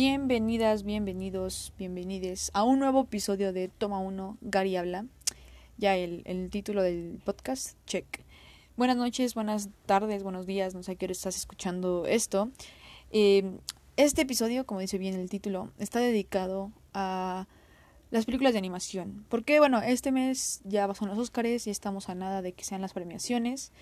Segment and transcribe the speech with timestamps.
[0.00, 5.06] Bienvenidas, bienvenidos, bienvenides a un nuevo episodio de Toma 1, Gary habla.
[5.76, 8.06] Ya el, título del podcast, check.
[8.76, 12.48] Buenas noches, buenas tardes, buenos días, no sé a qué hora estás escuchando esto.
[13.10, 13.58] Eh,
[13.96, 17.48] este episodio, como dice bien el título, está dedicado a
[18.12, 19.26] las películas de animación.
[19.28, 22.82] Porque, bueno, este mes ya son los Oscars y estamos a nada de que sean
[22.82, 23.72] las premiaciones.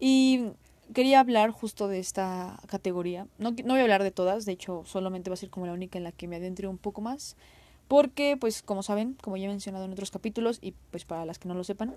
[0.00, 0.46] Y
[0.94, 3.26] quería hablar justo de esta categoría.
[3.38, 5.72] No, no voy a hablar de todas, de hecho, solamente va a ser como la
[5.72, 7.36] única en la que me adentre un poco más.
[7.88, 11.38] Porque, pues, como saben, como ya he mencionado en otros capítulos, y pues para las
[11.38, 11.94] que no lo sepan,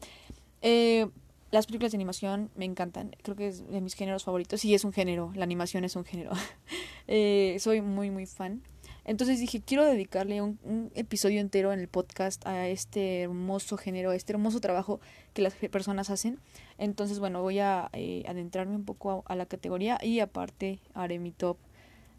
[0.62, 1.08] eh,
[1.52, 3.16] las películas de animación me encantan.
[3.24, 4.62] Creo que es de mis géneros favoritos.
[4.62, 6.32] Sí, es un género, la animación es un género.
[7.08, 8.62] eh, soy muy, muy fan.
[9.04, 14.16] Entonces dije, quiero dedicarle un, episodio entero en el podcast a este hermoso género, a
[14.16, 15.00] este hermoso trabajo
[15.34, 16.40] que las personas hacen.
[16.78, 21.20] Entonces, bueno, voy a eh, adentrarme un poco a, a, la categoría y aparte haré
[21.20, 21.58] mi top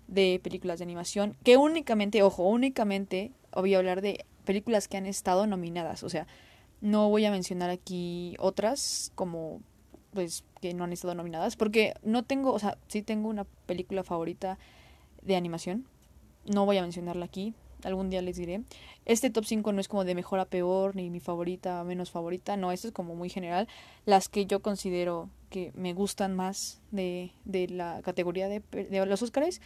[0.08, 5.06] de películas de animación, que únicamente, ojo, únicamente voy a hablar de películas que han
[5.06, 6.02] estado nominadas.
[6.02, 6.26] O sea,
[6.80, 9.62] no voy a mencionar aquí otras como
[10.12, 14.04] pues que no han estado nominadas porque no tengo, o sea, sí tengo una película
[14.04, 14.58] favorita
[15.22, 15.86] de animación,
[16.46, 17.54] no voy a mencionarla aquí,
[17.84, 18.62] algún día les diré.
[19.04, 22.56] Este top 5 no es como de mejor a peor, ni mi favorita menos favorita,
[22.56, 23.68] no, esto es como muy general.
[24.04, 28.62] Las que yo considero que me gustan más de, de la categoría de,
[29.06, 29.60] los Oscars.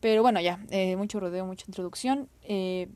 [0.00, 2.28] Pero bueno, ya, eh, mucho rodeo, mucha introducción.
[2.42, 2.88] Eh,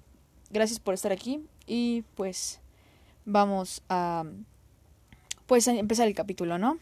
[0.51, 2.61] gracias por estar aquí y pues
[3.25, 4.25] vamos a
[5.47, 6.79] pues a empezar el capítulo, ¿no?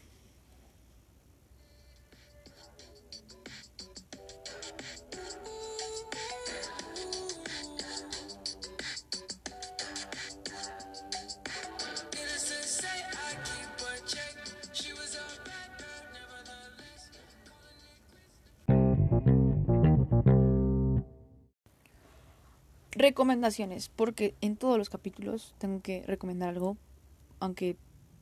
[23.05, 26.75] Recomendaciones, porque en todos los capítulos tengo que recomendar algo,
[27.39, 27.77] aunque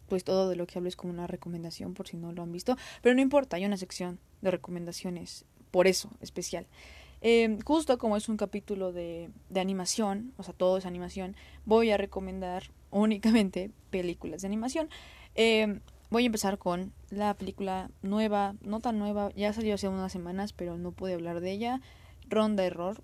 [0.10, 2.52] pues todo de lo que hablo es como una recomendación por si no lo han
[2.52, 6.68] visto, pero no importa, hay una sección de recomendaciones, por eso especial.
[7.22, 11.90] Eh, justo como es un capítulo de, de animación, o sea, todo es animación, voy
[11.92, 14.90] a recomendar únicamente películas de animación.
[15.36, 15.80] Eh,
[16.10, 20.52] voy a empezar con la película nueva, no tan nueva, ya salió hace unas semanas,
[20.52, 21.82] pero no pude hablar de ella,
[22.28, 23.02] Ronda Error,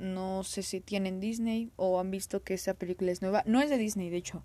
[0.00, 3.42] no sé si tienen Disney o han visto que esta película es nueva.
[3.46, 4.42] No es de Disney, de hecho,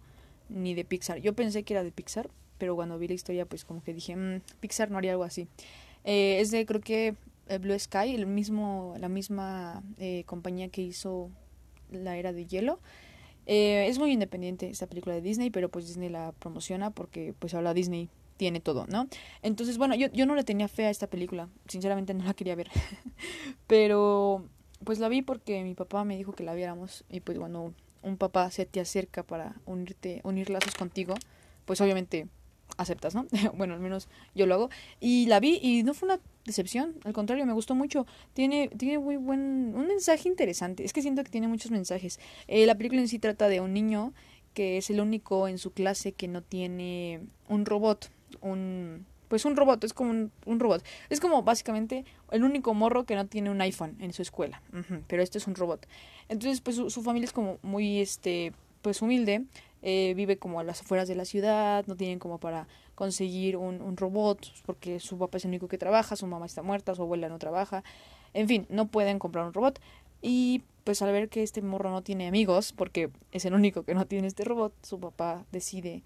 [0.49, 1.19] ni de Pixar.
[1.19, 4.15] Yo pensé que era de Pixar, pero cuando vi la historia, pues como que dije,
[4.15, 5.47] mmm, Pixar no haría algo así.
[6.03, 7.15] Eh, es de, creo que,
[7.61, 11.29] Blue Sky, el mismo, la misma eh, compañía que hizo
[11.91, 12.79] La Era de Hielo.
[13.45, 17.53] Eh, es muy independiente esta película de Disney, pero pues Disney la promociona porque pues
[17.53, 19.07] ahora Disney tiene todo, ¿no?
[19.43, 22.55] Entonces, bueno, yo, yo no le tenía fe a esta película, sinceramente no la quería
[22.55, 22.69] ver,
[23.67, 24.49] pero
[24.83, 28.17] pues la vi porque mi papá me dijo que la viéramos y pues cuando un
[28.17, 31.15] papá se te acerca para unirte, unir lazos contigo,
[31.65, 32.27] pues obviamente
[32.77, 33.25] aceptas, ¿no?
[33.55, 34.69] bueno, al menos yo lo hago.
[34.99, 38.05] Y la vi y no fue una decepción, al contrario, me gustó mucho.
[38.33, 40.83] Tiene, tiene muy buen, un mensaje interesante.
[40.83, 42.19] Es que siento que tiene muchos mensajes.
[42.47, 44.13] Eh, la película en sí trata de un niño
[44.53, 48.09] que es el único en su clase que no tiene un robot,
[48.41, 50.81] un pues un robot, es como un, robot.
[51.09, 54.61] Es como básicamente el único morro que no tiene un iPhone en su escuela.
[55.07, 55.85] Pero este es un robot.
[56.29, 59.43] Entonces, pues su, su, familia es como muy, este, pues humilde.
[59.81, 63.81] Eh, vive como a las afueras de la ciudad, no tienen como para conseguir un,
[63.81, 67.01] un, robot, porque su papá es el único que trabaja, su mamá está muerta, su
[67.01, 67.83] abuela no trabaja.
[68.33, 69.81] En fin, no pueden comprar un robot.
[70.21, 73.95] Y pues al ver que este morro no tiene amigos, porque es el único que
[73.95, 76.03] no tiene este robot, su papá decide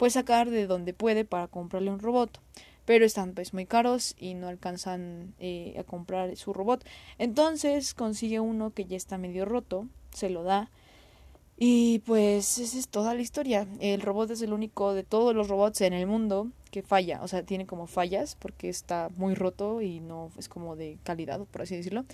[0.00, 2.40] pues sacar de donde puede para comprarle un robot
[2.86, 6.84] pero están pues muy caros y no alcanzan eh, a comprar su robot.
[7.18, 10.70] Entonces consigue uno que ya está medio roto se lo da
[11.58, 13.68] y pues esa es toda la historia.
[13.78, 17.28] El robot es el único de todos los robots en el mundo que falla o
[17.28, 21.62] sea tiene como fallas porque está muy roto y no es como de calidad por
[21.62, 22.06] así decirlo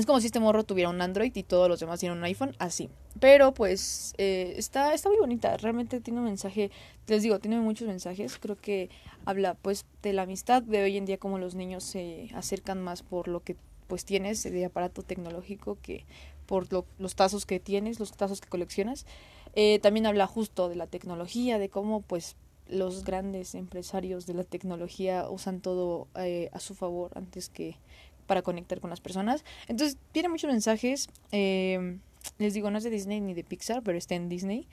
[0.00, 2.54] es como si este morro tuviera un Android y todos los demás tienen un iPhone,
[2.58, 2.90] así.
[3.18, 6.70] Pero pues eh, está, está muy bonita, realmente tiene un mensaje,
[7.06, 8.90] les digo, tiene muchos mensajes, creo que
[9.24, 13.02] habla pues de la amistad de hoy en día, como los niños se acercan más
[13.02, 13.56] por lo que
[13.86, 16.04] pues tienes de aparato tecnológico que
[16.46, 19.06] por lo, los tazos que tienes, los tazos que coleccionas.
[19.54, 22.36] Eh, también habla justo de la tecnología, de cómo pues
[22.68, 27.76] los grandes empresarios de la tecnología usan todo eh, a su favor antes que
[28.26, 29.44] para conectar con las personas.
[29.68, 31.08] Entonces, tiene muchos mensajes.
[31.32, 31.98] Eh,
[32.38, 34.66] les digo, no es de Disney ni de Pixar, pero está en Disney.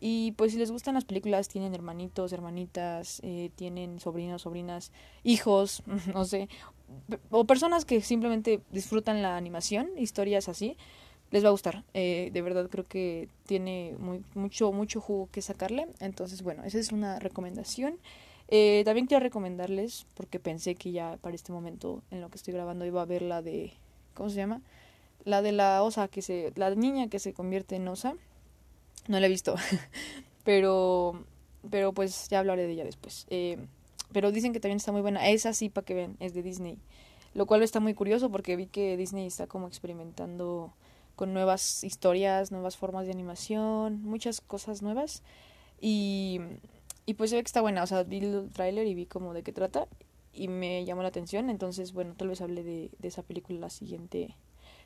[0.00, 4.92] Y pues si les gustan las películas, tienen hermanitos, hermanitas, eh, tienen sobrinos, sobrinas,
[5.22, 5.82] hijos,
[6.12, 6.48] no sé,
[7.30, 10.76] o personas que simplemente disfrutan la animación, historias así,
[11.30, 11.84] les va a gustar.
[11.94, 15.88] Eh, de verdad creo que tiene muy, mucho, mucho jugo que sacarle.
[16.00, 17.98] Entonces, bueno, esa es una recomendación.
[18.48, 22.54] Eh, también quiero recomendarles, porque pensé que ya para este momento en lo que estoy
[22.54, 23.72] grabando iba a ver la de,
[24.14, 24.60] ¿cómo se llama?
[25.24, 28.14] La de la osa que se, la niña que se convierte en osa.
[29.08, 29.54] No la he visto,
[30.44, 31.24] pero,
[31.70, 33.26] pero pues ya hablaré de ella después.
[33.30, 33.58] Eh,
[34.12, 35.28] pero dicen que también está muy buena.
[35.28, 36.78] Esa sí, para que vean, es de Disney.
[37.34, 40.72] Lo cual está muy curioso porque vi que Disney está como experimentando
[41.16, 45.22] con nuevas historias, nuevas formas de animación, muchas cosas nuevas.
[45.80, 46.40] Y
[47.06, 49.34] y pues se ve que está buena, o sea, vi el tráiler y vi como
[49.34, 49.88] de qué trata
[50.32, 53.70] y me llamó la atención, entonces bueno, tal vez hable de, de esa película la
[53.70, 54.36] siguiente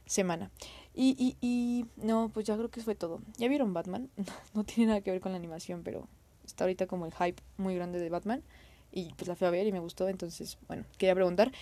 [0.07, 0.51] semana.
[0.95, 3.21] Y, y, y no, pues ya creo que fue todo.
[3.37, 4.11] ¿Ya vieron Batman?
[4.55, 6.09] no tiene nada que ver con la animación, pero
[6.45, 8.43] está ahorita como el hype muy grande de Batman
[8.91, 11.53] y pues la fui a ver y me gustó, entonces bueno, quería preguntar.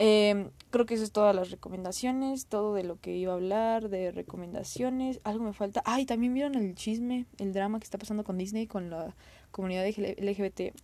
[0.00, 3.88] Eh, creo que eso es todas las recomendaciones, todo de lo que iba a hablar,
[3.88, 5.20] de recomendaciones.
[5.24, 5.82] Algo me falta.
[5.84, 9.16] Ay, también vieron el chisme, el drama que está pasando con Disney, con la
[9.50, 10.74] comunidad LGBT.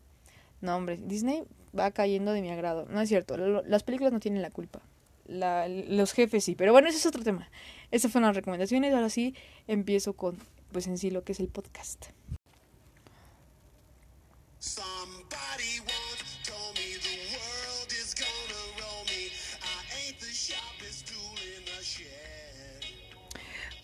[0.60, 1.44] No, hombre, Disney
[1.78, 2.86] va cayendo de mi agrado.
[2.88, 4.80] No es cierto, las películas no tienen la culpa.
[5.26, 7.50] Los jefes sí, pero bueno, ese es otro tema.
[7.90, 8.92] Esas fueron las recomendaciones.
[8.94, 9.34] Ahora sí,
[9.66, 10.38] empiezo con,
[10.72, 12.06] pues en sí, lo que es el podcast.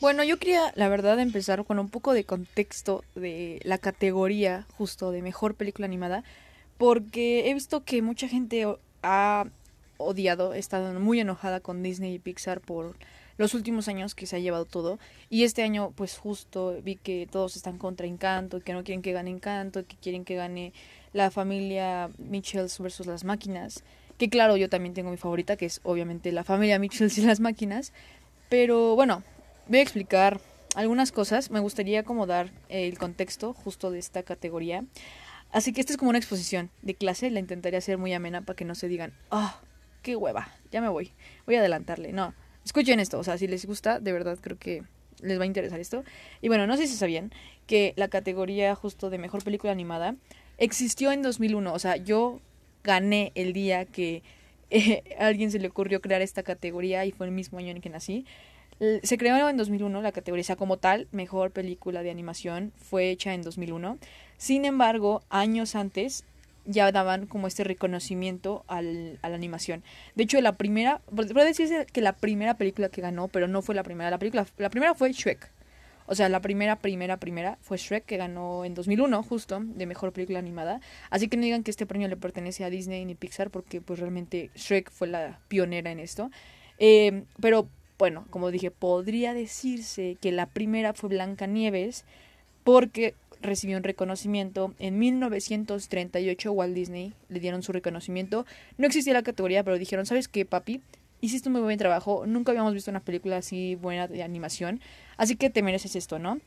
[0.00, 5.10] Bueno, yo quería, la verdad, empezar con un poco de contexto de la categoría justo
[5.10, 6.24] de mejor película animada,
[6.78, 8.66] porque he visto que mucha gente
[9.02, 9.44] ha
[9.98, 12.96] odiado, estado muy enojada con Disney y Pixar por
[13.36, 14.98] los últimos años que se ha llevado todo.
[15.28, 19.12] Y este año, pues justo vi que todos están contra Encanto, que no quieren que
[19.12, 20.72] gane Encanto, que quieren que gane
[21.12, 23.84] la familia Mitchells versus las máquinas.
[24.16, 27.40] Que claro, yo también tengo mi favorita, que es obviamente la familia Mitchells y las
[27.40, 27.92] máquinas.
[28.48, 29.22] Pero bueno,
[29.70, 30.40] voy a explicar
[30.74, 31.50] algunas cosas.
[31.50, 34.84] Me gustaría como dar el contexto justo de esta categoría.
[35.52, 37.30] Así que esta es como una exposición de clase.
[37.30, 39.60] La intentaré hacer muy amena para que no se digan, ah,
[40.02, 41.12] qué hueva, ya me voy.
[41.46, 42.12] Voy a adelantarle.
[42.12, 42.34] No,
[42.64, 43.18] escuchen esto.
[43.18, 44.82] O sea, si les gusta, de verdad creo que
[45.22, 46.02] les va a interesar esto.
[46.40, 47.32] Y bueno, no sé si sabían
[47.68, 50.16] que la categoría justo de mejor película animada
[50.58, 51.72] existió en 2001.
[51.72, 52.40] O sea, yo
[52.82, 54.24] gané el día que
[54.70, 57.80] eh, a alguien se le ocurrió crear esta categoría y fue el mismo año en
[57.80, 58.26] que nací.
[59.02, 63.42] Se creó en 2001, la categoría como tal, mejor película de animación, fue hecha en
[63.42, 63.98] 2001.
[64.38, 66.24] Sin embargo, años antes
[66.64, 69.82] ya daban como este reconocimiento al, a la animación.
[70.14, 73.74] De hecho, la primera, puede decirse que la primera película que ganó, pero no fue
[73.74, 74.10] la primera.
[74.10, 75.50] La, película, la primera fue Shrek.
[76.06, 80.12] O sea, la primera, primera, primera fue Shrek, que ganó en 2001, justo, de mejor
[80.12, 80.80] película animada.
[81.10, 83.98] Así que no digan que este premio le pertenece a Disney ni Pixar, porque pues
[83.98, 86.30] realmente Shrek fue la pionera en esto.
[86.78, 87.68] Eh, pero
[88.00, 92.06] bueno, como dije, podría decirse que la primera fue Blanca Nieves
[92.64, 98.46] porque recibió un reconocimiento en 1938 Walt Disney le dieron su reconocimiento.
[98.78, 100.80] No existía la categoría pero dijeron sabes qué papi
[101.20, 104.80] hiciste un muy buen trabajo nunca habíamos visto una película así buena de animación
[105.18, 106.40] así que te mereces esto no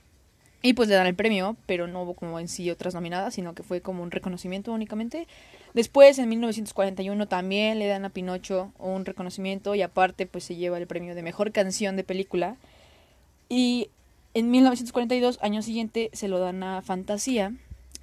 [0.66, 3.54] y pues le dan el premio, pero no hubo como en sí otras nominadas, sino
[3.54, 5.28] que fue como un reconocimiento únicamente.
[5.74, 10.78] Después, en 1941, también le dan a Pinocho un reconocimiento y aparte pues se lleva
[10.78, 12.56] el premio de Mejor Canción de Película.
[13.50, 13.90] Y
[14.34, 17.54] en 1942, año siguiente, se lo dan a Fantasía,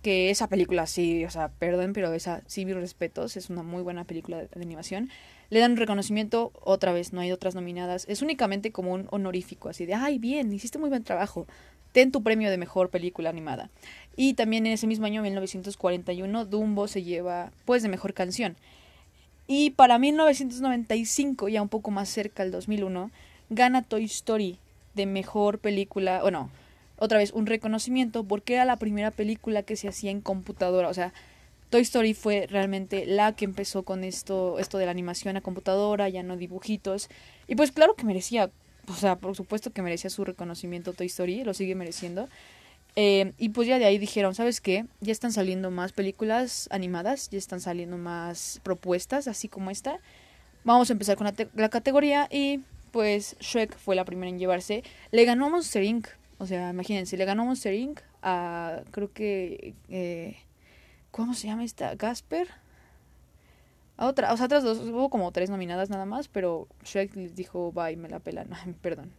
[0.02, 3.82] que esa película sí, o sea, perdón, pero esa sí, mis respetos, es una muy
[3.82, 5.08] buena película de, de animación.
[5.48, 9.70] Le dan un reconocimiento, otra vez, no hay otras nominadas, es únicamente como un honorífico,
[9.70, 11.46] así de, ay, bien, hiciste muy buen trabajo
[11.92, 13.70] ten tu premio de mejor película animada.
[14.16, 18.56] Y también en ese mismo año, 1941, Dumbo se lleva pues de mejor canción.
[19.46, 23.10] Y para 1995, ya un poco más cerca al 2001,
[23.48, 24.58] gana Toy Story
[24.94, 26.50] de mejor película, o no,
[26.98, 30.94] otra vez un reconocimiento porque era la primera película que se hacía en computadora, o
[30.94, 31.12] sea,
[31.70, 36.08] Toy Story fue realmente la que empezó con esto, esto de la animación a computadora,
[36.08, 37.08] ya no dibujitos.
[37.46, 38.50] Y pues claro que merecía
[38.90, 42.28] o sea, por supuesto que merecía su reconocimiento Toy Story, lo sigue mereciendo.
[42.96, 44.84] Eh, y pues ya de ahí dijeron, ¿sabes qué?
[45.00, 50.00] Ya están saliendo más películas animadas, ya están saliendo más propuestas, así como esta.
[50.64, 54.82] Vamos a empezar con la, categoría y pues Shrek fue la primera en llevarse.
[55.12, 56.08] Le ganó Monster Inc.
[56.38, 58.00] O sea, imagínense, le ganó Monster Inc.
[58.22, 60.36] a, creo que, eh,
[61.10, 61.94] ¿cómo se llama esta?
[61.94, 62.48] Gasper
[64.00, 67.72] otra, o sea, otras dos, hubo como tres nominadas nada más, pero Shrek les dijo
[67.72, 68.48] bye, me la pelan,
[68.82, 69.12] perdón.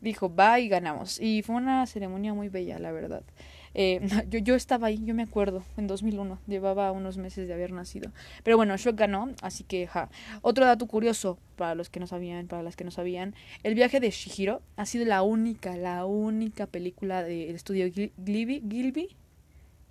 [0.00, 1.20] Dijo bye y ganamos.
[1.20, 3.22] Y fue una ceremonia muy bella, la verdad.
[3.74, 7.72] Eh, yo, yo estaba ahí, yo me acuerdo, en 2001, llevaba unos meses de haber
[7.72, 8.10] nacido.
[8.42, 10.08] Pero bueno, Shrek ganó, así que ja.
[10.40, 14.00] Otro dato curioso, para los que no sabían, para las que no sabían, el viaje
[14.00, 19.16] de Shihiro ha sido la única, la única película del estudio Gilby, Gilby,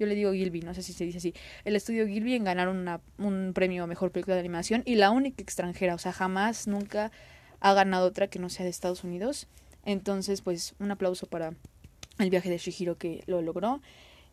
[0.01, 2.67] yo le digo Gilby, no sé si se dice así, el estudio Gilby en ganar
[2.69, 7.11] un premio a mejor película de animación y la única extranjera, o sea, jamás, nunca
[7.59, 9.47] ha ganado otra que no sea de Estados Unidos.
[9.85, 11.53] Entonces, pues un aplauso para
[12.17, 13.79] el viaje de Shihiro que lo logró.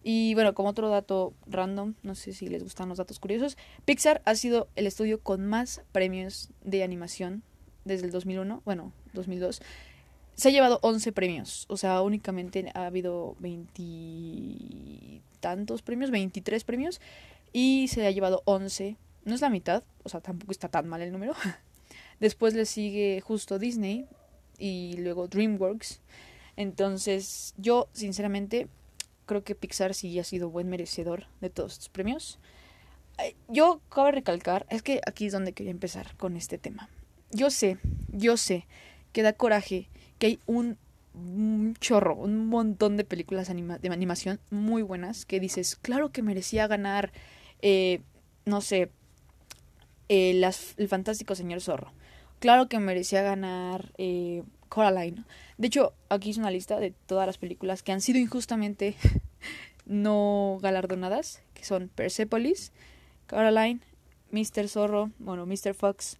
[0.03, 4.23] Y bueno, como otro dato random, no sé si les gustan los datos curiosos, Pixar
[4.25, 7.43] ha sido el estudio con más premios de animación
[7.85, 9.61] desde el 2001, bueno, 2002.
[10.39, 17.03] Se ha llevado 11 premios, o sea, únicamente ha habido veintitantos premios, 23 premios,
[17.53, 18.97] y se ha llevado 11.
[19.27, 21.35] No es la mitad, o sea, tampoco está tan mal el número.
[22.21, 24.07] Después le sigue justo Disney
[24.59, 26.01] y luego DreamWorks
[26.59, 28.67] entonces, yo, sinceramente,
[29.27, 32.41] creo que Pixar sí ha sido buen merecedor de todos estos premios.
[33.47, 36.91] Yo cabe recalcar, es que aquí es donde quería empezar con este tema.
[37.31, 37.79] Yo sé,
[38.09, 38.67] yo sé
[39.13, 40.77] que da coraje que hay un,
[41.81, 47.13] chorro, un montón de películas de animación muy buenas que dices, claro que merecía ganar,
[47.61, 48.03] eh,
[48.45, 48.91] no sé,
[50.09, 50.41] eh,
[50.77, 51.93] el fantástico señor zorro.
[52.39, 55.25] Claro que merecía ganar eh, Coraline.
[55.57, 58.95] De hecho, aquí hice una lista de todas las películas que han sido injustamente
[59.87, 62.73] no galardonadas, que son Persepolis,
[63.27, 63.81] Coraline,
[64.31, 64.69] Mr.
[64.69, 65.75] Zorro, bueno, Mr.
[65.75, 66.19] Fox.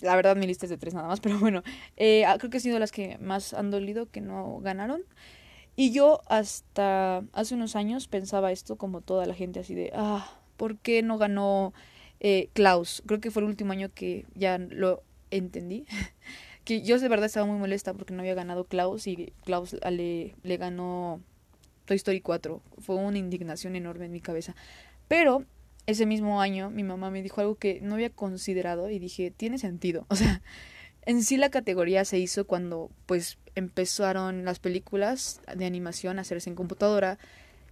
[0.00, 1.62] La verdad mi lista es de tres nada más, pero bueno,
[1.96, 5.02] eh, ah, creo que han sido las que más han dolido que no ganaron.
[5.76, 10.28] Y yo hasta hace unos años pensaba esto como toda la gente así de, ah,
[10.56, 11.72] ¿por qué no ganó
[12.18, 13.02] eh, Klaus?
[13.06, 15.86] Creo que fue el último año que ya lo entendí.
[16.64, 20.34] que yo de verdad estaba muy molesta porque no había ganado Klaus y Klaus le,
[20.42, 21.20] le ganó
[21.84, 22.60] Toy Story 4.
[22.78, 24.56] Fue una indignación enorme en mi cabeza.
[25.06, 25.44] Pero
[25.88, 29.58] ese mismo año mi mamá me dijo algo que no había considerado y dije, tiene
[29.58, 30.06] sentido.
[30.10, 30.42] O sea,
[31.02, 36.50] en sí la categoría se hizo cuando pues empezaron las películas de animación a hacerse
[36.50, 37.18] en computadora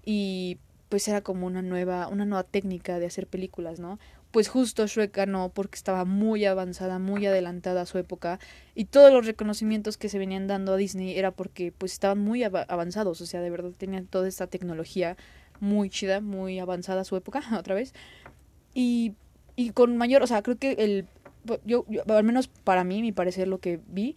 [0.05, 0.59] y
[0.89, 3.99] pues era como una nueva una nueva técnica de hacer películas, ¿no?
[4.37, 8.39] pues justo Shrek ganó porque estaba muy avanzada, muy adelantada a su época
[8.75, 12.45] y todos los reconocimientos que se venían dando a Disney era porque pues estaban muy
[12.45, 15.17] avanzados, o sea, de verdad tenían toda esta tecnología
[15.61, 17.95] muy chida, muy avanzada su época, otra vez.
[18.75, 19.15] Y,
[19.57, 21.07] y con mayor, o sea, creo que el
[21.65, 24.17] yo, al menos para mí, mi parecer lo que vi,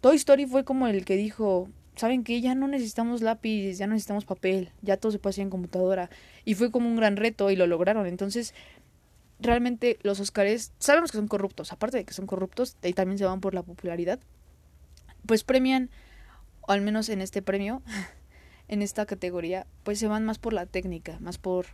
[0.00, 3.92] Toy Story fue como el que dijo, saben que ya no necesitamos lápiz, ya no
[3.92, 6.10] necesitamos papel, ya todo se puede hacer en computadora
[6.44, 8.06] y fue como un gran reto y lo lograron.
[8.06, 8.54] Entonces,
[9.40, 13.24] realmente los Oscars sabemos que son corruptos, aparte de que son corruptos y también se
[13.24, 14.18] van por la popularidad,
[15.26, 15.90] pues premian,
[16.66, 17.82] al menos en este premio,
[18.68, 21.66] en esta categoría, pues se van más por la técnica, más por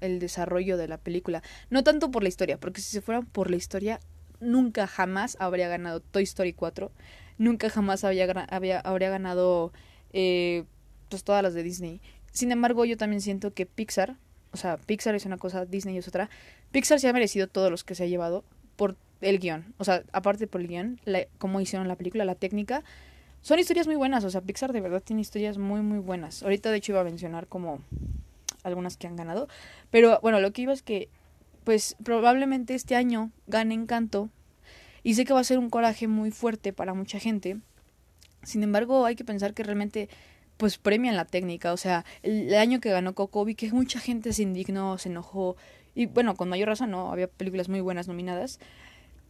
[0.00, 3.50] el desarrollo de la película, no tanto por la historia, porque si se fueran por
[3.50, 4.00] la historia,
[4.40, 6.92] nunca jamás habría ganado Toy Story 4,
[7.38, 9.72] nunca jamás había, habría ganado
[10.12, 10.64] eh,
[11.08, 12.00] pues todas las de Disney.
[12.32, 14.16] Sin embargo, yo también siento que Pixar,
[14.52, 16.28] o sea, Pixar es una cosa, Disney es otra,
[16.70, 18.44] Pixar se ha merecido todos los que se ha llevado
[18.76, 19.74] por el guion.
[19.78, 22.84] O sea, aparte por el guion, la, cómo hicieron la película, la técnica.
[23.46, 26.42] Son historias muy buenas, o sea, Pixar de verdad tiene historias muy, muy buenas.
[26.42, 27.78] Ahorita, de hecho, iba a mencionar como
[28.64, 29.46] algunas que han ganado.
[29.92, 31.10] Pero bueno, lo que iba es que,
[31.62, 34.30] pues probablemente este año gane Encanto.
[35.04, 37.58] Y sé que va a ser un coraje muy fuerte para mucha gente.
[38.42, 40.08] Sin embargo, hay que pensar que realmente
[40.56, 41.72] pues premian la técnica.
[41.72, 45.54] O sea, el, año que ganó Coco vi que mucha gente se indignó, se enojó
[45.94, 47.12] y bueno, con mayor razón, ¿no?
[47.12, 48.58] Había películas muy buenas nominadas.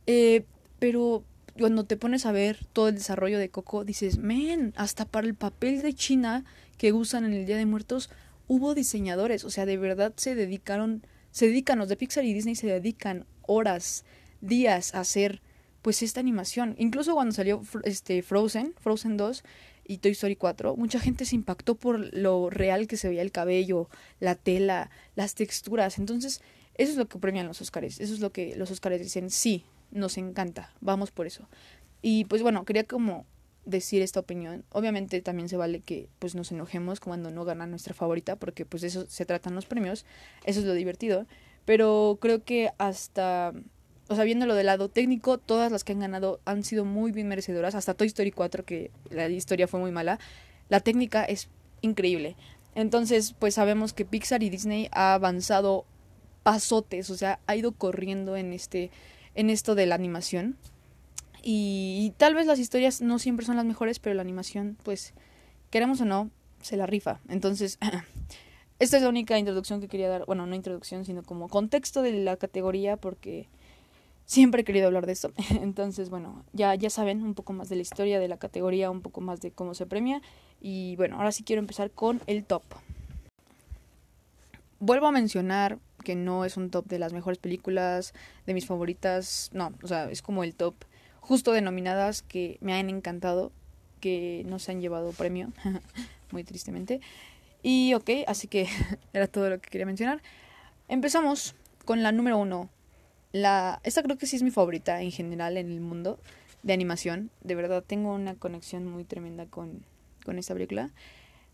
[0.06, 0.46] Eh,
[0.78, 1.22] pero
[1.58, 5.34] cuando te pones a ver todo el desarrollo de Coco, dices, men, hasta para el
[5.34, 6.44] papel de China
[6.78, 8.10] que usan en el Día de Muertos,
[8.48, 9.44] hubo diseñadores.
[9.44, 13.26] O sea, de verdad se dedicaron, se dedican, los de Pixar y Disney se dedican
[13.42, 14.04] horas,
[14.40, 15.42] días a hacer
[15.82, 16.74] pues esta animación.
[16.78, 19.44] Incluso cuando salió este Frozen, Frozen 2
[19.84, 23.30] y Toy Story 4, mucha gente se impactó por lo real que se veía el
[23.32, 25.98] cabello, la tela, las texturas.
[25.98, 26.40] Entonces,
[26.74, 28.00] eso es lo que premian los Oscars.
[28.00, 29.64] Eso es lo que los Oscars dicen, sí,
[29.96, 31.48] nos encanta, vamos por eso.
[32.02, 33.26] Y pues bueno, quería como
[33.64, 34.64] decir esta opinión.
[34.70, 38.82] Obviamente también se vale que pues nos enojemos cuando no gana nuestra favorita, porque pues
[38.84, 40.06] eso se tratan los premios,
[40.44, 41.26] eso es lo divertido.
[41.64, 43.52] Pero creo que hasta,
[44.08, 47.26] o sea, viéndolo del lado técnico, todas las que han ganado han sido muy bien
[47.26, 50.20] merecedoras, hasta Toy Story 4, que la historia fue muy mala.
[50.68, 51.48] La técnica es
[51.80, 52.36] increíble.
[52.76, 55.86] Entonces, pues sabemos que Pixar y Disney ha avanzado
[56.44, 58.92] pasotes, o sea, ha ido corriendo en este
[59.36, 60.56] en esto de la animación.
[61.42, 65.14] Y, tal vez las historias no siempre son las mejores, pero la animación, pues,
[65.70, 66.28] queremos o no,
[66.60, 67.20] se la rifa.
[67.28, 67.78] Entonces,
[68.80, 70.26] esta es la única introducción que quería dar.
[70.26, 73.46] Bueno, no introducción, sino como contexto de la categoría porque
[74.24, 75.32] siempre he querido hablar de esto.
[75.60, 79.02] Entonces, bueno, ya, ya saben un poco más de la historia de la categoría, un
[79.02, 80.20] poco más de cómo se premia.
[80.60, 82.64] Y bueno, ahora sí quiero empezar con el top.
[84.80, 88.14] Vuelvo a mencionar que no es un top de las mejores películas,
[88.46, 90.76] de mis favoritas, no, o sea, es como el top
[91.18, 93.50] justo denominadas que me han encantado,
[93.98, 95.52] que no se han llevado premio,
[96.30, 97.00] muy tristemente.
[97.60, 98.68] Y ok, así que
[99.12, 100.22] era todo lo que quería mencionar.
[100.86, 102.70] Empezamos con la número uno.
[103.32, 106.20] La, esta creo que sí es mi favorita en general en el mundo
[106.62, 107.32] de animación.
[107.42, 109.84] De verdad tengo una conexión muy tremenda con,
[110.24, 110.92] con esta película.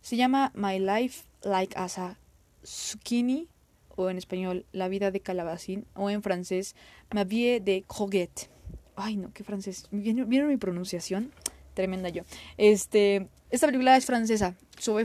[0.02, 2.18] Se llama My Life Like Asa
[2.62, 3.48] Zucchini,
[3.96, 6.74] o en español La vida de calabacín, o en francés
[7.12, 8.48] Ma vie de courgette.
[8.96, 9.86] Ay, no, qué francés.
[9.90, 11.32] ¿Vieron, mi pronunciación?
[11.74, 12.22] Tremenda yo.
[12.58, 14.54] Este, esta película es francesa.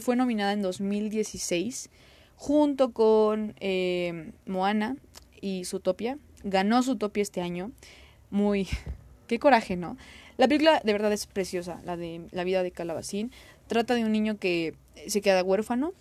[0.01, 1.89] fue nominada en 2016
[2.35, 4.97] junto con eh, Moana
[5.41, 6.17] y Zootopia.
[6.43, 7.71] Ganó Zootopia este año.
[8.29, 8.67] Muy...
[9.27, 9.97] Qué coraje, ¿no?
[10.37, 13.31] La película de verdad es preciosa, la de La vida de Calabacín.
[13.67, 14.75] Trata de un niño que
[15.07, 15.93] se queda huérfano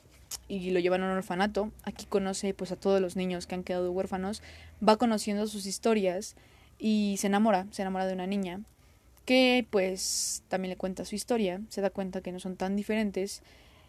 [0.48, 1.72] y lo llevan a un orfanato.
[1.82, 4.42] Aquí conoce pues a todos los niños que han quedado huérfanos,
[4.86, 6.36] va conociendo sus historias
[6.78, 8.60] y se enamora, se enamora de una niña
[9.24, 13.42] que pues también le cuenta su historia, se da cuenta que no son tan diferentes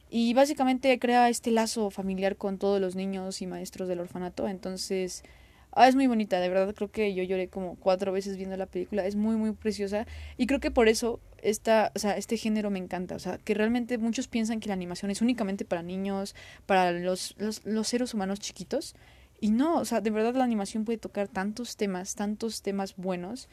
[0.10, 5.24] y básicamente crea este lazo familiar con todos los niños y maestros del orfanato, entonces
[5.72, 8.66] Ah, es muy bonita, de verdad creo que yo lloré como cuatro veces viendo la
[8.66, 12.72] película, es muy muy preciosa y creo que por eso esta, o sea, este género
[12.72, 16.36] me encanta, o sea, que realmente muchos piensan que la animación es únicamente para niños,
[16.66, 18.96] para los, los, los seres humanos chiquitos
[19.40, 23.48] y no, o sea, de verdad la animación puede tocar tantos temas, tantos temas buenos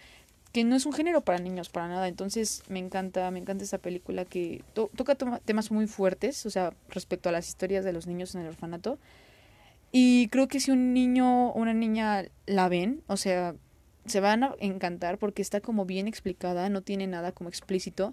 [0.55, 2.07] que no es un género para niños para nada.
[2.07, 7.29] Entonces me encanta, me encanta esta película que toca temas muy fuertes, o sea, respecto
[7.29, 8.99] a las historias de los niños en el orfanato.
[9.97, 13.55] Y creo que si un niño o una niña la ven, o sea,
[14.07, 18.13] se van a encantar porque está como bien explicada, no tiene nada como explícito.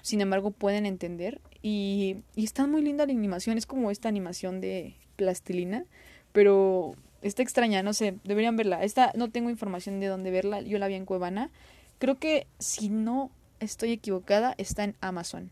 [0.00, 1.40] Sin embargo, pueden entender.
[1.60, 3.58] Y, y está muy linda la animación.
[3.58, 5.86] Es como esta animación de plastilina.
[6.30, 8.14] Pero está extraña, no sé.
[8.22, 8.84] Deberían verla.
[8.84, 10.60] Esta no tengo información de dónde verla.
[10.60, 11.50] Yo la vi en Cuevana.
[11.98, 15.50] Creo que si no estoy equivocada, está en Amazon.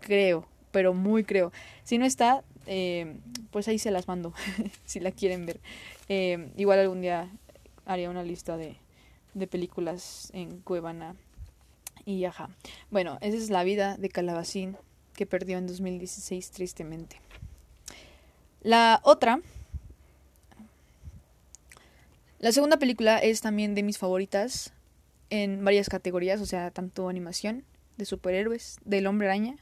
[0.00, 1.52] Creo, pero muy creo.
[1.84, 3.18] Si no está, eh,
[3.50, 4.32] pues ahí se las mando,
[4.84, 5.60] si la quieren ver.
[6.08, 7.30] Eh, igual algún día
[7.86, 8.76] haría una lista de,
[9.34, 11.16] de películas en Cuevana.
[12.04, 12.50] Y ajá.
[12.90, 14.76] Bueno, esa es la vida de Calabacín
[15.14, 17.20] que perdió en 2016 tristemente.
[18.62, 19.40] La otra,
[22.38, 24.72] la segunda película es también de mis favoritas
[25.30, 27.64] en varias categorías, o sea, tanto animación,
[27.96, 29.56] de superhéroes, del hombre araña,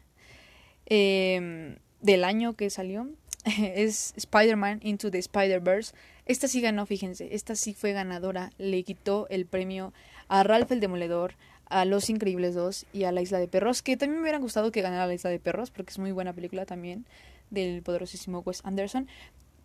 [0.86, 3.08] eh, del año que salió
[3.44, 5.92] es Spider-Man Into the Spider-Verse.
[6.24, 8.52] Esta sí ganó, fíjense, esta sí fue ganadora.
[8.58, 9.92] Le quitó el premio
[10.28, 11.34] a Ralph el Demoledor,
[11.68, 14.70] a Los Increíbles 2 y a La Isla de Perros, que también me hubiera gustado
[14.70, 17.06] que ganara La Isla de Perros, porque es muy buena película también
[17.50, 19.08] del poderosísimo Wes Anderson.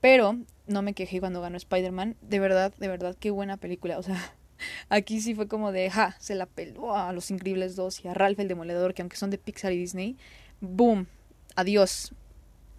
[0.02, 2.16] Pero no me quejé cuando ganó Spider-Man.
[2.22, 4.00] De verdad, de verdad, qué buena película.
[4.00, 4.34] O sea,
[4.90, 8.16] aquí sí fue como de, ja, se la peló a Los Increíbles 2 y a
[8.16, 10.18] Ralph el Demoledor, que aunque son de Pixar y Disney,
[10.60, 11.06] boom,
[11.56, 12.14] adiós,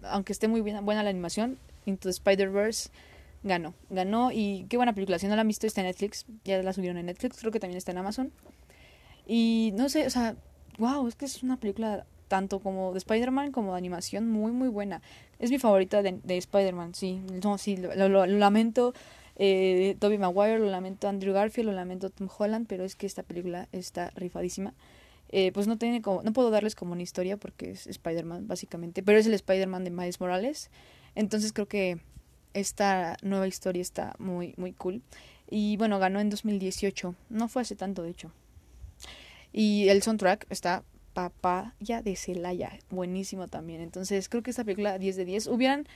[0.05, 2.89] aunque esté muy buena la animación, Into the Spider-Verse
[3.43, 3.73] ganó.
[3.89, 5.19] Ganó y qué buena película.
[5.19, 6.25] Si no la han visto, está en Netflix.
[6.45, 7.37] Ya la subieron en Netflix.
[7.39, 8.31] Creo que también está en Amazon.
[9.27, 10.35] Y no sé, o sea,
[10.77, 14.67] wow, es que es una película tanto como de Spider-Man como de animación muy, muy
[14.67, 15.01] buena.
[15.39, 17.21] Es mi favorita de, Spider-Man, sí.
[17.43, 18.93] No, sí, lo, lamento.
[19.35, 23.23] Eh, Tobey Maguire, lo lamento Andrew Garfield, lo lamento Tom Holland, pero es que esta
[23.23, 24.73] película está rifadísima.
[25.35, 29.01] Eh, pues no tiene como, no puedo darles como una historia porque es Spider-Man básicamente,
[29.01, 30.69] pero es el Spider-Man de Miles Morales.
[31.15, 31.97] Entonces creo que
[32.53, 35.01] esta nueva historia está muy, muy cool.
[35.49, 38.31] Y bueno, ganó en 2018, no fue hace tanto de hecho.
[39.51, 40.83] Y el soundtrack está
[41.15, 43.81] Papaya de Celaya, buenísimo también.
[43.81, 45.47] Entonces creo que esta película 10 de 10.
[45.47, 45.87] Hubieran,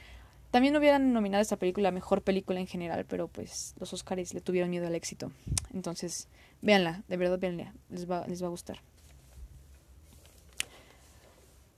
[0.49, 4.71] también hubieran nominado esta película mejor película en general, pero pues los Oscars le tuvieron
[4.71, 5.31] miedo al éxito.
[5.75, 6.27] Entonces,
[6.63, 8.79] véanla, de verdad véanla, les va, les va a gustar.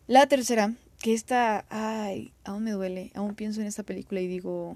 [0.09, 4.75] La tercera, que esta, ay, aún me duele, aún pienso en esta película y digo,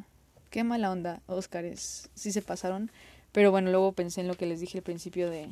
[0.51, 2.91] qué mala onda, Oscars, sí se pasaron,
[3.31, 5.49] pero bueno, luego pensé en lo que les dije al principio de,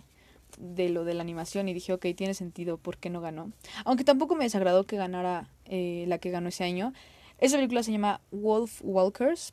[0.59, 3.51] de lo de la animación y dije, ok, tiene sentido, ¿por qué no ganó?
[3.83, 6.93] Aunque tampoco me desagradó que ganara eh, la que ganó ese año.
[7.39, 9.51] Esa película se llama Wolf Walkers.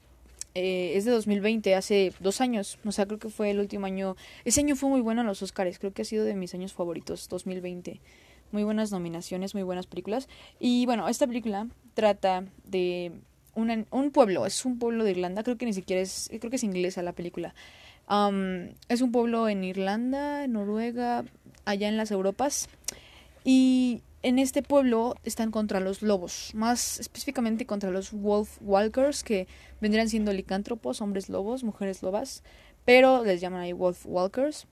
[0.54, 2.78] Eh, es de 2020, hace dos años.
[2.84, 4.14] O sea, creo que fue el último año.
[4.44, 5.78] Ese año fue muy bueno en los Oscars.
[5.78, 7.98] Creo que ha sido de mis años favoritos, 2020
[8.52, 10.28] muy buenas nominaciones, muy buenas películas.
[10.58, 13.12] Y bueno, esta película trata de
[13.54, 16.64] un pueblo, es un pueblo de Irlanda, creo que ni siquiera es, creo que es
[16.64, 17.54] inglesa la película.
[18.88, 21.24] es un pueblo en Irlanda, Noruega,
[21.64, 22.68] allá en las Europas.
[23.44, 29.46] Y en este pueblo están contra los lobos, más específicamente contra los wolf walkers, que
[29.80, 32.42] vendrían siendo licántropos, hombres lobos, mujeres lobas,
[32.84, 34.66] pero les llaman ahí wolf walkers.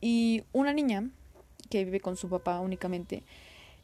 [0.00, 1.10] Y una niña
[1.70, 3.22] que vive con su papá únicamente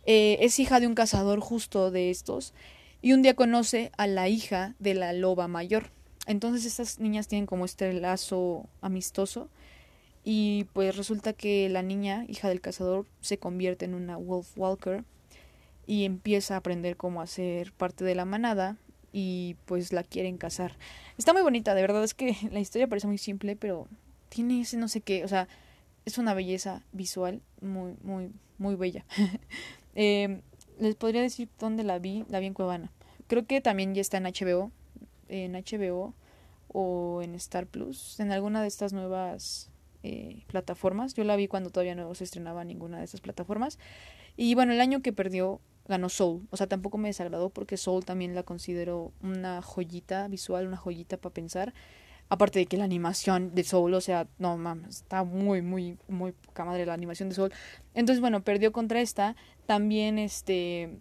[0.07, 2.55] eh, es hija de un cazador justo de estos
[3.03, 5.91] y un día conoce a la hija de la loba mayor.
[6.27, 9.49] Entonces estas niñas tienen como este lazo amistoso
[10.23, 15.05] y pues resulta que la niña, hija del cazador, se convierte en una wolf walker
[15.89, 18.77] y empieza a aprender cómo hacer parte de la manada
[19.13, 20.77] y pues la quieren cazar.
[21.19, 23.89] Está muy bonita, de verdad es que la historia parece muy simple, pero
[24.29, 25.49] tiene ese no sé qué, o sea,
[26.07, 29.05] es una belleza visual muy, muy, muy bella.
[29.95, 30.41] eh,
[30.79, 32.93] les podría decir dónde la vi, la vi en Cuevana.
[33.27, 34.71] Creo que también ya está en HBO,
[35.29, 36.15] en HBO
[36.69, 39.71] o en Star Plus, en alguna de estas nuevas
[40.05, 41.15] eh, plataformas.
[41.15, 43.79] Yo la vi cuando todavía no se estrenaba ninguna de estas plataformas.
[44.37, 46.47] Y bueno, el año que perdió ganó Soul.
[46.51, 51.17] O sea, tampoco me desagradó porque Soul también la considero una joyita visual, una joyita
[51.17, 51.75] para pensar.
[52.29, 56.33] Aparte de que la animación de Soul, o sea, no mames, está muy, muy, muy
[56.33, 57.53] poca madre la animación de Soul.
[57.95, 59.37] Entonces, bueno, perdió contra esta.
[59.67, 60.99] También, este.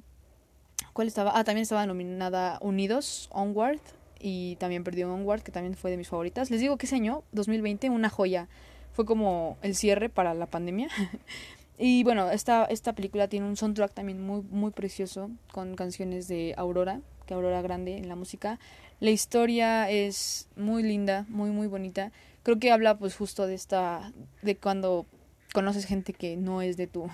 [0.94, 1.38] ¿Cuál estaba?
[1.38, 3.80] Ah, también estaba nominada Unidos, Onward.
[4.20, 6.52] Y también perdió Onward, que también fue de mis favoritas.
[6.52, 8.48] Les digo que ese año, 2020, una joya
[8.96, 10.88] fue como el cierre para la pandemia.
[11.78, 16.54] y bueno, esta, esta película tiene un soundtrack también muy, muy precioso con canciones de
[16.58, 18.58] Aurora, que Aurora Grande en la música.
[19.00, 22.12] La historia es muy linda, muy, muy bonita.
[22.44, 25.06] Creo que habla pues justo de esta, de cuando
[25.54, 27.10] conoces gente que no es de tu,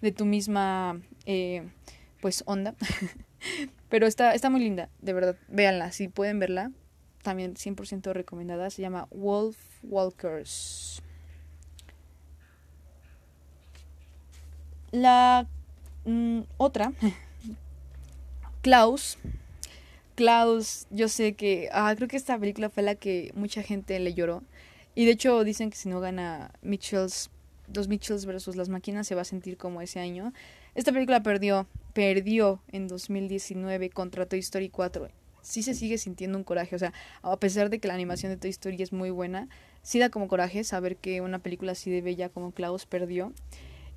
[0.00, 1.68] de tu misma, eh,
[2.20, 2.74] pues onda.
[3.88, 5.36] Pero está, está muy linda, de verdad.
[5.48, 6.70] Véanla, si pueden verla.
[7.22, 8.70] También 100% recomendada.
[8.70, 11.02] Se llama Wolf Walkers.
[14.92, 15.46] La
[16.04, 16.92] mm, otra,
[18.62, 19.18] Klaus.
[20.16, 21.68] Klaus, yo sé que.
[21.72, 24.42] Ah, creo que esta película fue la que mucha gente le lloró.
[24.94, 27.30] Y de hecho dicen que si no gana Mitchells,
[27.68, 30.32] dos Mitchells versus las máquinas, se va a sentir como ese año.
[30.74, 35.08] Esta película perdió, perdió en 2019 contra Toy Story 4.
[35.42, 38.38] Sí se sigue sintiendo un coraje, o sea, a pesar de que la animación de
[38.38, 39.48] Toy Story es muy buena,
[39.82, 43.34] sí da como coraje saber que una película así de bella como Klaus perdió.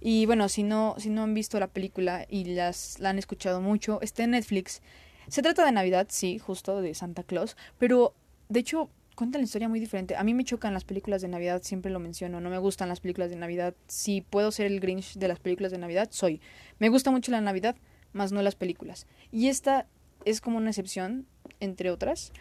[0.01, 3.61] Y bueno, si no, si no han visto la película y las, la han escuchado
[3.61, 4.81] mucho, está en Netflix.
[5.29, 8.13] Se trata de Navidad, sí, justo de Santa Claus, pero
[8.49, 10.15] de hecho cuenta la historia muy diferente.
[10.15, 13.01] A mí me chocan las películas de Navidad, siempre lo menciono, no me gustan las
[13.01, 13.75] películas de Navidad.
[13.87, 16.39] Si puedo ser el Grinch de las películas de Navidad, soy.
[16.79, 17.75] Me gusta mucho la Navidad,
[18.13, 19.07] más no las películas.
[19.31, 19.87] Y esta
[20.25, 21.25] es como una excepción,
[21.59, 22.31] entre otras.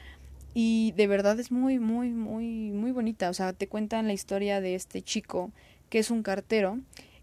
[0.54, 3.28] Y de verdad es muy, muy, muy, muy bonita.
[3.28, 5.50] O sea, te cuentan la historia de este chico
[5.90, 6.78] que es un cartero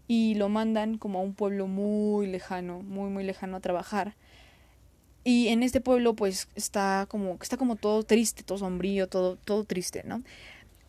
[0.08, 4.14] y lo mandan como a un pueblo muy lejano, muy muy lejano a trabajar.
[5.28, 9.64] Y en este pueblo pues está como está como todo triste, todo sombrío, todo todo
[9.64, 10.22] triste, ¿no?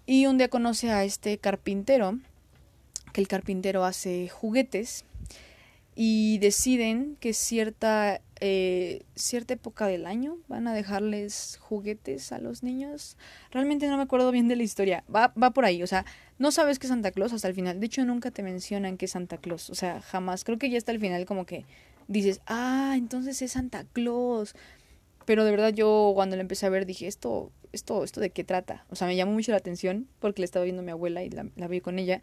[0.06, 2.20] Y un día conoce a este carpintero,
[3.14, 5.06] que el carpintero hace juguetes
[5.96, 12.62] y deciden que cierta eh, cierta época del año van a dejarles juguetes a los
[12.62, 13.18] niños.
[13.50, 15.04] Realmente no me acuerdo bien de la historia.
[15.14, 16.06] Va, va por ahí, o sea,
[16.38, 17.80] no sabes que es Santa Claus hasta el final.
[17.80, 19.72] De hecho, nunca te mencionan que es Santa Claus.
[19.72, 20.44] O sea, jamás.
[20.44, 21.66] Creo que ya hasta el final como que
[22.08, 24.56] dices, ah, entonces es Santa Claus.
[25.26, 28.44] Pero de verdad yo cuando la empecé a ver dije, esto, esto, esto de qué
[28.44, 28.86] trata.
[28.90, 31.48] O sea, me llamó mucho la atención porque le estaba viendo mi abuela y la,
[31.56, 32.22] la vi con ella.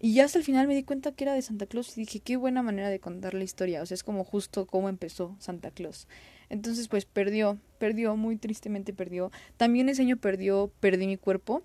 [0.00, 2.20] Y ya hasta el final me di cuenta que era de Santa Claus y dije,
[2.20, 3.80] qué buena manera de contar la historia.
[3.80, 6.06] O sea, es como justo cómo empezó Santa Claus.
[6.50, 9.30] Entonces, pues perdió, perdió, muy tristemente perdió.
[9.56, 11.62] También ese año perdió, perdí mi cuerpo.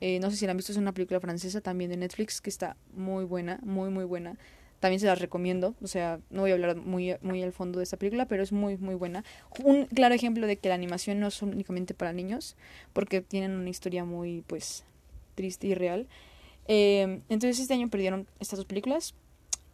[0.00, 2.50] Eh, no sé si la han visto, es una película francesa también de Netflix que
[2.50, 4.38] está muy buena, muy, muy buena.
[4.80, 7.82] También se la recomiendo, o sea, no voy a hablar muy, muy al fondo de
[7.82, 9.24] esta película, pero es muy, muy buena.
[9.64, 12.56] Un claro ejemplo de que la animación no es únicamente para niños,
[12.92, 14.84] porque tienen una historia muy, pues,
[15.34, 16.06] triste y real.
[16.68, 19.14] Eh, entonces este año perdieron estas dos películas.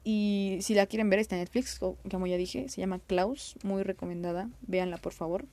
[0.05, 3.83] Y si la quieren ver, está en Netflix, como ya dije, se llama Klaus, muy
[3.83, 4.51] recomendada.
[4.67, 5.47] Véanla, por favor.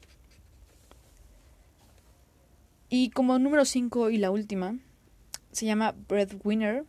[2.90, 4.78] Y como número 5 y la última,
[5.54, 6.84] se llama Breadwinner.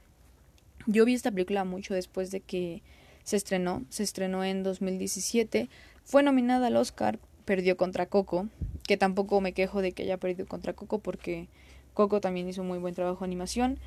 [0.87, 2.83] Yo vi esta película mucho después de que
[3.25, 3.85] se estrenó.
[3.89, 5.69] Se estrenó en 2017.
[6.05, 8.49] Fue nominada al Oscar, perdió contra Coco.
[8.85, 11.49] Que tampoco me quejo de que haya perdido contra Coco porque
[11.95, 13.79] Coco también hizo muy buen trabajo de animación.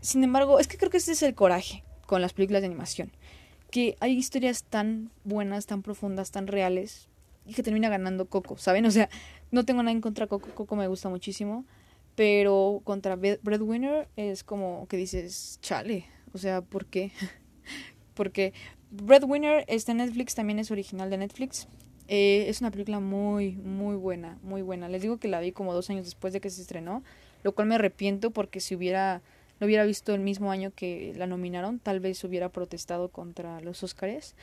[0.00, 3.12] Sin embargo, es que creo que ese es el coraje con las películas de animación.
[3.70, 7.08] que hay historias tan buenas, tan profundas, tan reales,
[7.46, 8.84] y que termina ganando Coco, ¿saben?
[8.86, 9.08] O sea,
[9.50, 11.64] no tengo nada en contra Coco, Coco me gusta muchísimo,
[12.16, 17.12] pero contra Breadwinner es como que dices, chale, o sea, ¿por qué?
[18.14, 18.52] Porque
[18.90, 21.68] Breadwinner está en Netflix, también es original de Netflix.
[22.08, 24.88] Eh, es una película muy, muy buena, muy buena.
[24.88, 27.04] Les digo que la vi como dos años después de que se estrenó,
[27.44, 29.22] lo cual me arrepiento porque si hubiera
[29.60, 33.82] lo hubiera visto el mismo año que la nominaron, tal vez hubiera protestado contra los
[33.84, 34.34] Óscares.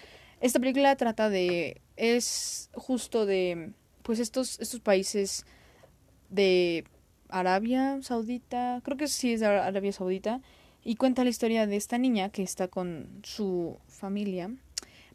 [0.42, 3.72] Esta película trata de es justo de
[4.04, 5.46] pues estos estos países
[6.30, 6.86] de
[7.30, 10.40] Arabia Saudita, creo que sí es de Arabia Saudita
[10.88, 14.50] y cuenta la historia de esta niña que está con su familia.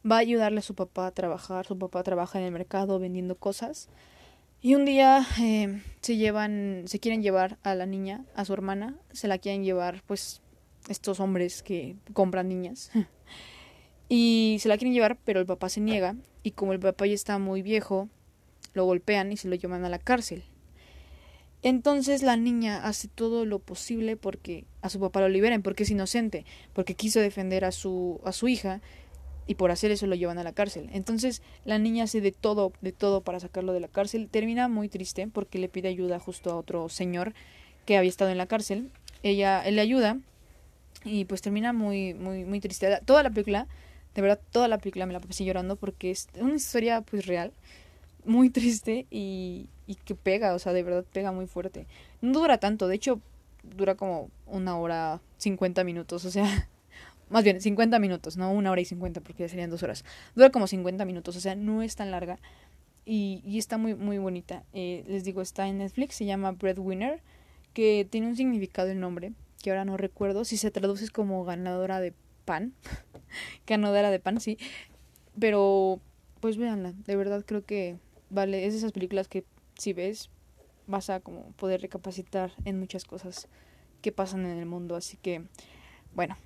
[0.04, 3.36] Va a ayudarle a su papá a trabajar, su papá trabaja en el mercado vendiendo
[3.36, 3.88] cosas
[4.60, 8.98] y un día eh, se llevan, se quieren llevar a la niña, a su hermana,
[9.12, 10.42] se la quieren llevar, pues,
[10.90, 12.90] estos hombres que compran niñas.
[14.10, 16.16] y se la quieren llevar, pero el papá se niega.
[16.42, 18.10] Y como el papá ya está muy viejo,
[18.74, 20.44] lo golpean y se lo llevan a la cárcel.
[21.62, 25.90] Entonces la niña hace todo lo posible porque a su papá lo liberen, porque es
[25.90, 28.80] inocente, porque quiso defender a su, a su hija
[29.46, 30.88] y por hacer eso lo llevan a la cárcel.
[30.92, 34.28] Entonces la niña hace de todo, de todo para sacarlo de la cárcel.
[34.28, 37.32] Termina muy triste porque le pide ayuda justo a otro señor
[37.86, 38.90] que había estado en la cárcel.
[39.22, 40.18] Ella, él le ayuda
[41.04, 42.98] y pues termina muy, muy, muy triste.
[43.04, 43.66] Toda la película,
[44.14, 47.52] de verdad, toda la película me la pasé llorando porque es una historia pues real,
[48.24, 51.86] muy triste y, y que pega, o sea, de verdad pega muy fuerte.
[52.20, 53.20] No dura tanto, de hecho
[53.62, 56.68] dura como una hora, cincuenta minutos, o sea,
[57.30, 60.04] más bien 50 minutos, no una hora y 50 porque ya serían dos horas.
[60.34, 62.38] Dura como 50 minutos, o sea, no es tan larga
[63.04, 64.64] y, y está muy, muy bonita.
[64.72, 67.20] Eh, les digo, está en Netflix, se llama Breadwinner,
[67.72, 69.32] que tiene un significado el nombre,
[69.62, 72.12] que ahora no recuerdo, si se traduce como ganadora de
[72.44, 72.74] pan,
[73.66, 74.58] ganadora de pan, sí,
[75.38, 76.00] pero
[76.40, 77.96] pues véanla, de verdad creo que
[78.32, 79.44] vale, es de esas películas que
[79.78, 80.30] si ves
[80.86, 83.46] vas a como poder recapacitar en muchas cosas
[84.00, 85.44] que pasan en el mundo, así que
[86.14, 86.36] bueno,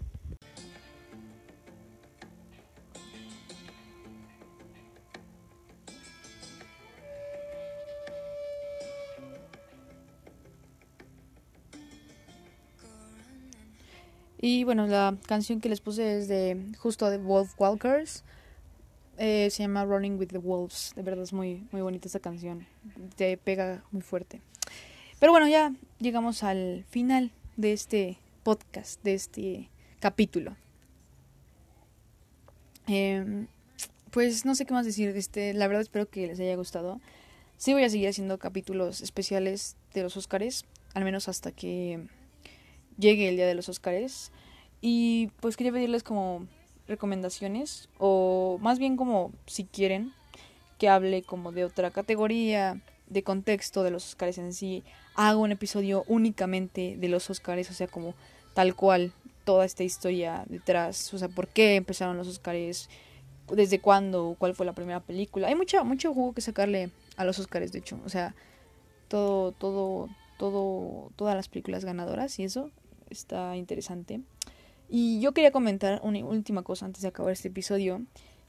[14.38, 18.22] Y bueno, la canción que les puse es de justo de Wolf Walkers.
[19.18, 20.92] Eh, se llama Running with the Wolves.
[20.94, 22.66] De verdad es muy, muy bonita esta canción.
[23.16, 24.40] Te pega muy fuerte.
[25.18, 30.56] Pero bueno, ya llegamos al final de este podcast, de este capítulo.
[32.86, 33.46] Em,
[34.10, 35.16] pues no sé qué más decir.
[35.16, 37.00] Este, la verdad espero que les haya gustado.
[37.56, 42.06] Sí voy a seguir haciendo capítulos especiales de los Oscars, al menos hasta que
[42.98, 44.30] llegue el día de los Oscars.
[44.82, 46.46] Y pues quería pedirles como
[46.88, 50.12] recomendaciones o más bien como si quieren
[50.78, 55.52] que hable como de otra categoría, de contexto de los Oscars en sí, hago un
[55.52, 58.14] episodio únicamente de los Oscars, o sea, como
[58.54, 59.12] tal cual
[59.44, 62.88] toda esta historia detrás, o sea, por qué empezaron los Oscars,
[63.52, 65.46] desde cuándo, cuál fue la primera película.
[65.46, 68.34] Hay mucho mucho jugo que sacarle a los Oscars, de hecho, o sea,
[69.08, 72.70] todo todo todo todas las películas ganadoras y eso
[73.08, 74.20] está interesante.
[74.88, 78.02] Y yo quería comentar una última cosa antes de acabar este episodio,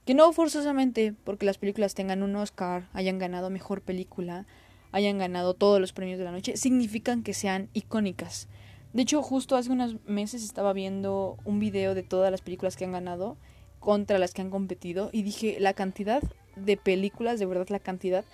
[0.05, 4.45] que no forzosamente porque las películas tengan un Oscar, hayan ganado mejor película,
[4.91, 8.47] hayan ganado todos los premios de la noche, significan que sean icónicas.
[8.93, 12.85] De hecho, justo hace unos meses estaba viendo un video de todas las películas que
[12.85, 13.37] han ganado
[13.79, 16.23] contra las que han competido y dije la cantidad
[16.55, 18.25] de películas, de verdad la cantidad,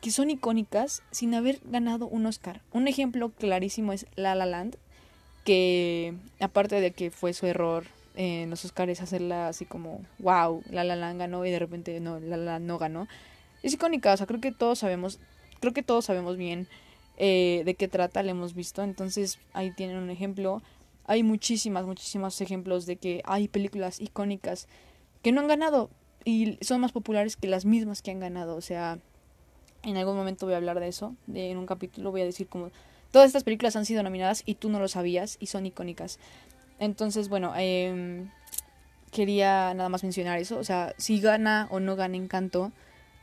[0.00, 2.62] que son icónicas sin haber ganado un Oscar.
[2.72, 4.76] Un ejemplo clarísimo es La La Land,
[5.46, 7.84] que aparte de que fue su error
[8.16, 12.18] en los Oscars hacerla así como wow, La La Land ganó y de repente no,
[12.18, 13.06] La La no ganó.
[13.62, 15.20] Es icónica, o sea, creo que todos sabemos,
[15.60, 16.66] creo que todos sabemos bien
[17.16, 20.62] eh, de qué trata, la hemos visto, entonces ahí tienen un ejemplo.
[21.06, 24.66] Hay muchísimas, muchísimos ejemplos de que hay películas icónicas
[25.22, 25.90] que no han ganado
[26.24, 28.98] y son más populares que las mismas que han ganado, o sea,
[29.84, 32.48] en algún momento voy a hablar de eso, de, en un capítulo voy a decir
[32.48, 32.72] como
[33.16, 36.18] Todas estas películas han sido nominadas y tú no lo sabías y son icónicas.
[36.78, 38.26] Entonces, bueno, eh,
[39.10, 40.58] quería nada más mencionar eso.
[40.58, 42.72] O sea, si gana o no gana Encanto,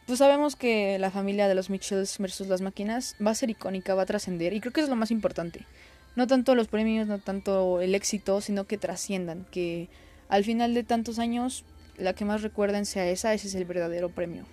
[0.08, 3.94] pues sabemos que la familia de los Mitchells versus las máquinas va a ser icónica,
[3.94, 4.54] va a trascender.
[4.54, 5.68] Y creo que es lo más importante.
[6.16, 9.46] No tanto los premios, no tanto el éxito, sino que trasciendan.
[9.52, 9.90] Que
[10.28, 11.66] al final de tantos años,
[12.00, 14.46] la que más recuerden sea esa, ese es el verdadero premio.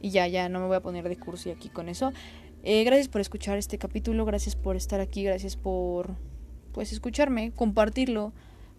[0.00, 2.12] Y ya, ya, no me voy a poner de cursi aquí con eso.
[2.64, 6.16] Eh, gracias por escuchar este capítulo, gracias por estar aquí, gracias por
[6.72, 8.32] pues escucharme, compartirlo.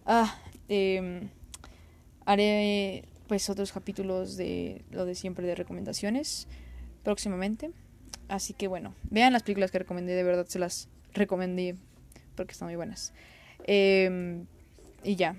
[0.05, 1.29] Ah, eh,
[2.25, 6.47] Haré pues otros capítulos de lo de siempre de recomendaciones
[7.03, 7.71] próximamente.
[8.29, 11.75] Así que bueno, vean las películas que recomendé, de verdad se las recomendé
[12.35, 13.13] porque están muy buenas.
[13.65, 14.45] Em,
[15.03, 15.35] y ya,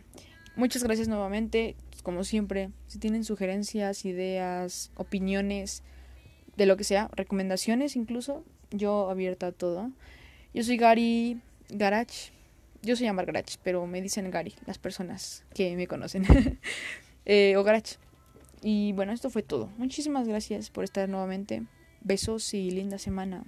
[0.57, 1.77] muchas gracias nuevamente.
[2.03, 5.83] Como siempre, si tienen sugerencias, ideas, opiniones,
[6.57, 9.91] de lo que sea, recomendaciones incluso, yo abierta a todo.
[10.53, 12.13] Yo soy Gary Garach.
[12.83, 16.25] Yo soy Amar Garach, pero me dicen Gary las personas que me conocen.
[17.25, 17.97] eh, o Garach.
[18.63, 19.71] Y bueno, esto fue todo.
[19.79, 21.63] Muchísimas gracias por estar nuevamente.
[22.01, 23.45] Besos y linda semana.